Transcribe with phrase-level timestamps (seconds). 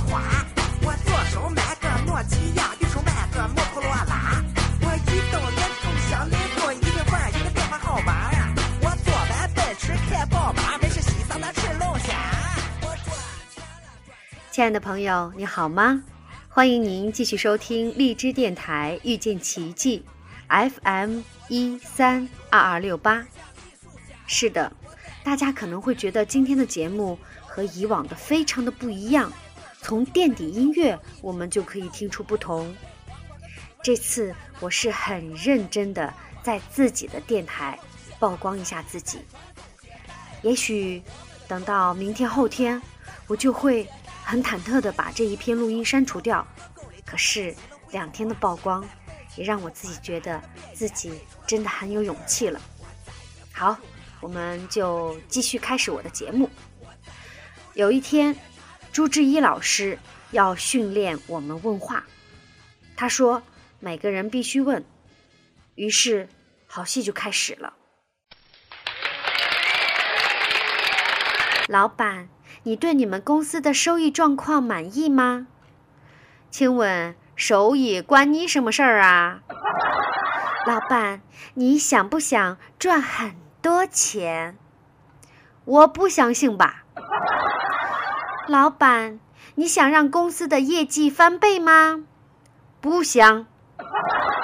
[0.00, 0.44] 花。
[0.82, 4.42] 我左手买个诺基亚，右手买个摩托罗拉。
[4.80, 8.30] 我一到、联通、小灵通，一定换一个电话号码。
[8.80, 12.14] 我坐完奔驰开宝马，没事西藏那吃龙虾。
[12.82, 14.50] 我赚钱了，赚钱。
[14.50, 16.02] 亲爱的朋友，你好吗？
[16.48, 20.04] 欢迎您继续收听荔枝电台遇见奇迹
[20.48, 23.24] ，FM 一三二二六八。
[24.26, 24.72] 是的，
[25.24, 29.32] 大家可能会觉得今天的节目和以往的非常的不一样，
[29.84, 32.74] 从垫底音乐我们就可以听出不同。
[33.82, 36.10] 这次我是很认真的
[36.42, 37.78] 在自己的电台
[38.18, 39.18] 曝光一下自己，
[40.40, 41.02] 也许
[41.46, 42.80] 等到明天后天，
[43.26, 43.86] 我就会
[44.24, 46.46] 很忐忑的把这一篇录音删除掉。
[47.04, 47.54] 可是
[47.90, 48.82] 两天的曝光，
[49.36, 51.12] 也让我自己觉得自己
[51.46, 52.58] 真的很有勇气了。
[53.52, 53.76] 好，
[54.22, 56.48] 我们就继续开始我的节目。
[57.74, 58.34] 有一天，
[58.94, 59.98] 朱志一老师
[60.30, 62.04] 要训练我们问话，
[62.96, 63.42] 他说
[63.80, 64.84] 每个人必须问，
[65.74, 66.28] 于是
[66.68, 67.72] 好戏就开始了。
[71.66, 72.28] 老板，
[72.62, 75.48] 你对你们公司的收益状况满意吗？
[76.52, 79.40] 请问收益关你什么事儿啊？
[80.68, 81.20] 老板，
[81.54, 84.56] 你想不想赚很多钱？
[85.64, 86.84] 我不相信吧。
[88.46, 89.20] 老板，
[89.54, 92.04] 你想让公司的业绩翻倍吗？
[92.80, 93.46] 不想。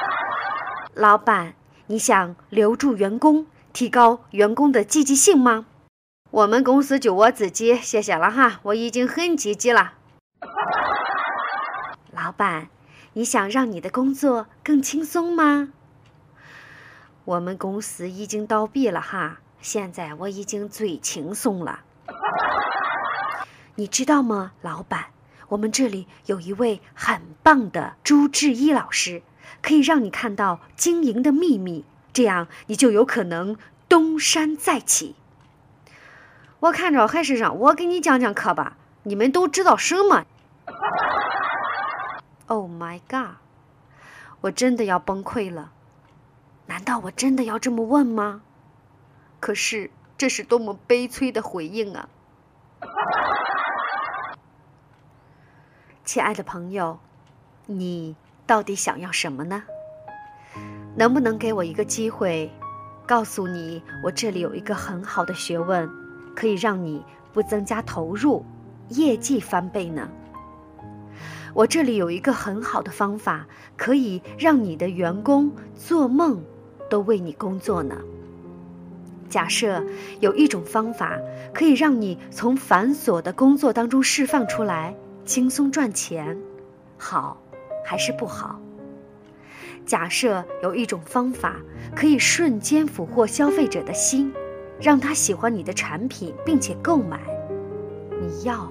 [0.94, 1.54] 老板，
[1.86, 5.66] 你想留住员工，提高员工的积极性吗？
[6.30, 9.92] 我们公司就我自己，谢谢了哈，我已经很积极了。
[12.10, 12.68] 老板，
[13.12, 15.68] 你想让你的工作更轻松吗？
[17.26, 21.80] 我们公司已经倒闭了哈，现在我已经最轻松了。
[23.80, 25.06] 你知道吗，老板？
[25.48, 29.22] 我们这里有一位很棒的朱志一老师，
[29.62, 33.56] 可以让你看到经营的秘密，这样你就有可能
[33.88, 35.16] 东山再起。
[36.58, 38.76] 我看着还是让我给你讲讲课吧。
[39.04, 40.26] 你们都知道什么
[42.48, 43.36] ？Oh my god！
[44.42, 45.72] 我真的要崩溃了。
[46.66, 48.42] 难道我真的要这么问吗？
[49.40, 52.10] 可是这是多么悲催的回应啊！
[56.12, 56.98] 亲爱的朋友，
[57.66, 59.62] 你到底想要什么呢？
[60.96, 62.50] 能不能给我一个机会，
[63.06, 65.88] 告诉你我这里有一个很好的学问，
[66.34, 67.00] 可以让你
[67.32, 68.44] 不增加投入，
[68.88, 70.08] 业绩翻倍呢？
[71.54, 76.42] 我这里有一个很好的方法，可以让你的员工做梦
[76.88, 77.96] 都为你工作呢。
[79.28, 79.80] 假设
[80.18, 81.16] 有一种方法，
[81.54, 84.92] 可以让你从繁琐的工作当中释放出来。
[85.30, 86.36] 轻松赚钱，
[86.98, 87.40] 好
[87.84, 88.60] 还是不好？
[89.86, 91.54] 假设有一种方法
[91.94, 94.32] 可以瞬间俘获消费者的心，
[94.80, 97.20] 让他喜欢你的产品并且购买，
[98.20, 98.68] 你要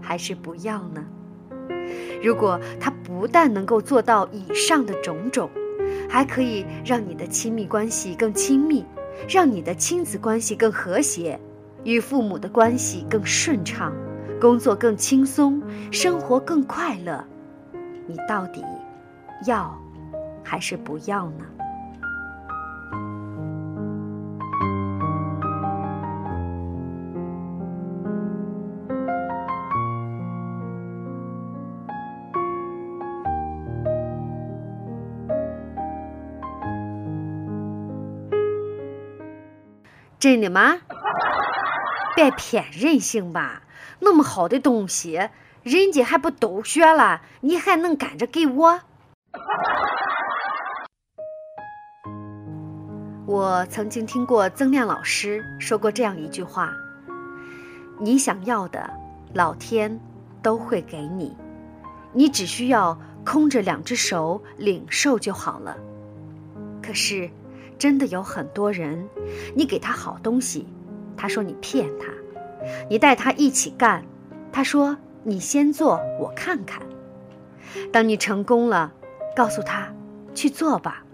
[0.00, 1.04] 还是不要呢？
[2.22, 5.50] 如果他不但能够做到以上的种种，
[6.08, 8.84] 还可以让你的亲密关系更亲密，
[9.28, 11.40] 让你的亲子关系更和谐，
[11.82, 13.92] 与父母的关系更顺畅。
[14.40, 15.60] 工作更轻松，
[15.90, 17.24] 生活更快乐，
[18.06, 18.64] 你到底
[19.46, 19.76] 要
[20.44, 21.44] 还是不要呢？
[40.20, 40.76] 真的吗？
[42.16, 43.62] 别骗人性吧！
[44.00, 45.28] 那么好的东西，
[45.62, 48.80] 人家还不都学了，你还能赶着给我？
[53.26, 56.72] 我曾经听过曾亮老师说过这样一句话
[58.00, 58.88] ：“你想要的，
[59.34, 60.00] 老天
[60.42, 61.36] 都会给你，
[62.14, 65.76] 你只需要空着两只手领受就好了。”
[66.82, 67.28] 可是，
[67.78, 69.06] 真的有很多人，
[69.54, 70.66] 你给他好东西。
[71.14, 72.06] 他说：“你骗他，
[72.88, 74.04] 你带他一起干。”
[74.52, 76.82] 他说：“你先做，我看看。”
[77.92, 78.92] 当你成功了，
[79.36, 79.92] 告诉他
[80.34, 81.04] 去做吧，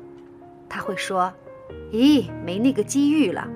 [0.68, 1.32] 他会说
[1.92, 3.48] ：“咦，没那个机遇了。”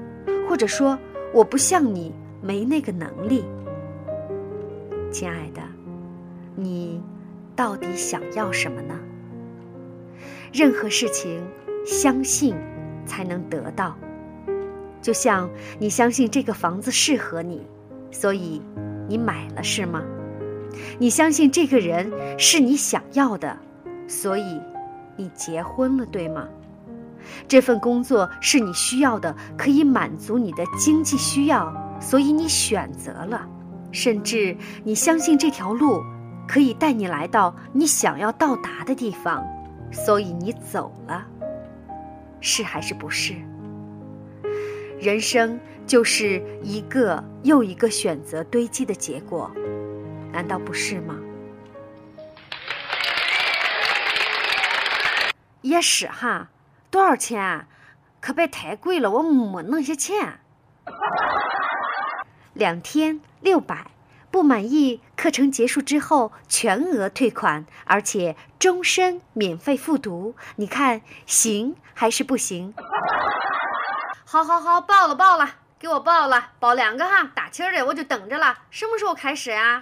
[0.48, 0.98] 或者说
[1.32, 2.12] ：“我不像你，
[2.42, 3.44] 没那个能力。”
[5.12, 5.62] 亲爱的，
[6.56, 7.00] 你
[7.54, 8.98] 到底想要什么呢？
[10.52, 11.46] 任何事情，
[11.86, 12.54] 相信
[13.06, 13.96] 才能得到。
[15.00, 15.48] 就像
[15.78, 17.66] 你相信这个房子适合你，
[18.10, 18.62] 所以
[19.08, 20.02] 你买了是吗？
[20.98, 23.56] 你相信这个人是你想要的，
[24.06, 24.60] 所以
[25.16, 26.46] 你结婚了，对吗？
[27.46, 33.46] 这份工作是你需要的，可以满足你的经济需要，所以你选择了。
[33.90, 36.02] 甚至你相信这条路
[36.46, 39.44] 可以带你来到你想要到达的地方，
[39.90, 41.26] 所以你走了。
[42.40, 43.34] 是还是不是？
[45.00, 49.50] 人生就是一个又一个选择堆积的结果，
[50.32, 51.16] 难道不是吗？
[55.62, 56.48] 也是哈，
[56.90, 57.66] 多少钱？
[58.20, 60.40] 可别太贵了，我没那些钱。
[62.52, 63.92] 两天六百，
[64.32, 70.34] 不满意课程结束之后全额退款，而且终身免费复读。
[70.56, 72.74] 你看行还是不行？
[74.30, 78.58] 好好好，报了报了，给我报了，报两个哈，打气儿的我就等着了。
[78.70, 79.80] 什么时候开始啊？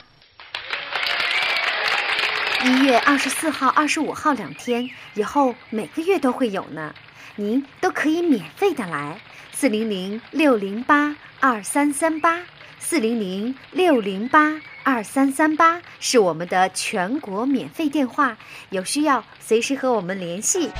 [2.63, 6.95] 一月二十四号、二十五号两天，以后每个月都会有呢。
[7.35, 9.21] 您都可以免费的来，
[9.53, 12.39] 四零零六零八二三三八。
[12.79, 18.37] 四零零六零八二三三八是我们的全国免费电话，
[18.71, 20.71] 有需要随时和我们联系。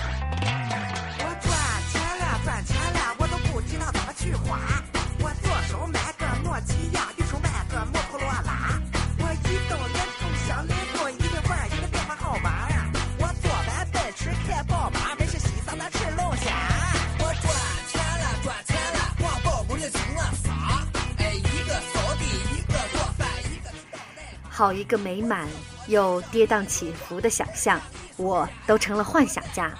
[24.57, 25.47] 好一个美满
[25.87, 27.79] 又跌宕起伏的想象，
[28.17, 29.71] 我都成了幻想家。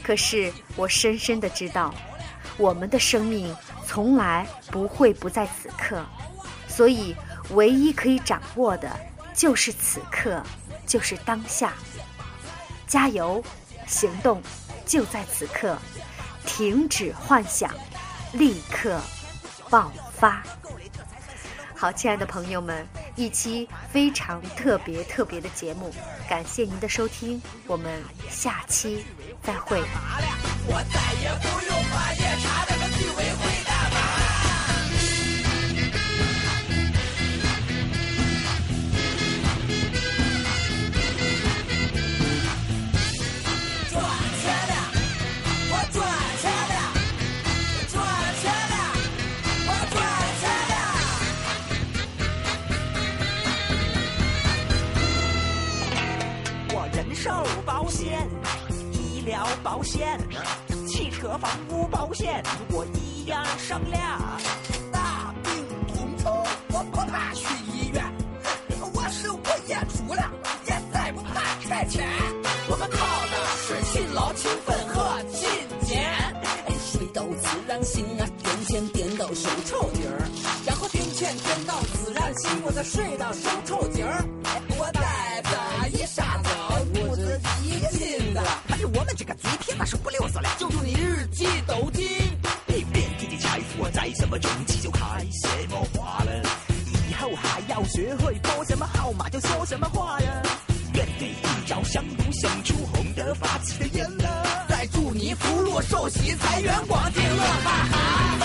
[0.00, 1.92] 可是我深深的知道，
[2.56, 3.52] 我们的生命
[3.84, 6.06] 从来不会不在此刻，
[6.68, 7.16] 所以
[7.50, 8.96] 唯一可以掌握的
[9.34, 10.40] 就是此刻，
[10.86, 11.72] 就是当下。
[12.86, 13.42] 加油，
[13.88, 14.40] 行动
[14.86, 15.76] 就在此刻，
[16.46, 17.74] 停止幻想，
[18.34, 19.00] 立刻
[19.68, 20.44] 爆发。
[21.74, 22.86] 好，亲爱的朋友们，
[23.16, 25.92] 一期非常特别特别的节目，
[26.28, 29.04] 感谢您的收听，我们下期
[29.42, 29.80] 再会。
[30.68, 32.36] 我再也不用把夜
[59.76, 60.18] 保险、
[60.88, 64.18] 汽车房屋保险，我一样商量。
[64.90, 65.52] 大病
[65.94, 66.30] 统筹，
[66.72, 68.02] 我不怕去医院。
[68.94, 70.32] 我手不演出了，
[70.64, 72.08] 也再不怕拆迁。
[72.70, 75.46] 我们靠的是勤劳、勤奋和勤
[75.86, 76.02] 俭。
[76.42, 80.24] 哎，水到自然醒啊，点钱点到手抽筋儿，
[80.64, 84.24] 然后点钱点到自然醒，我再睡到手抽筋儿。
[104.96, 108.38] 祝你福禄寿喜财源广进乐哈哈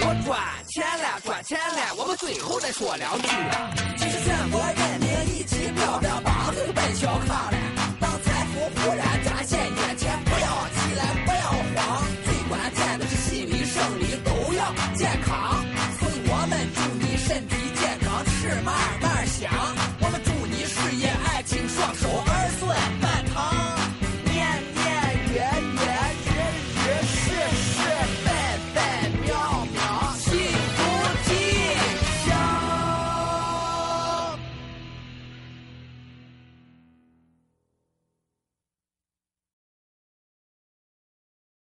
[0.00, 3.28] 我赚钱了赚钱了我们最后再说两句
[3.98, 6.31] 其实全国人民一起飘着